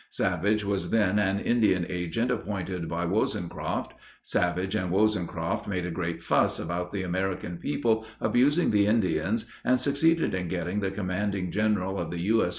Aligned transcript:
Savage 0.09 0.65
was 0.65 0.89
then 0.89 1.19
an 1.19 1.39
Indian 1.39 1.85
agent 1.87 2.31
appointed 2.31 2.89
by 2.89 3.05
Wozencroft. 3.05 3.91
Savage 4.23 4.73
and 4.73 4.91
Wozencroft 4.91 5.67
made 5.67 5.85
a 5.85 5.91
great 5.91 6.23
fuss 6.23 6.57
about 6.57 6.91
the 6.91 7.03
American 7.03 7.57
people 7.57 8.07
abusing 8.19 8.71
the 8.71 8.87
Indians 8.87 9.45
and 9.63 9.79
succeeded 9.79 10.33
in 10.33 10.47
getting 10.47 10.79
the 10.79 10.89
Commanding 10.89 11.51
General 11.51 11.99
of 11.99 12.09
the 12.09 12.17
U.S. 12.21 12.49